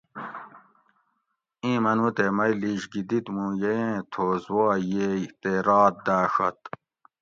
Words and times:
ایں 1.63 1.77
منو 1.83 2.07
تے 2.15 2.25
مئ 2.37 2.51
لیش 2.61 2.83
گھی 2.91 3.01
دِت 3.09 3.25
مون 3.35 3.51
ییئں 3.61 3.93
تھوس 4.11 4.43
وا 4.55 4.67
ییئ 4.91 5.23
تے 5.41 5.51
رات 5.67 5.93
داۤڛت 6.05 6.59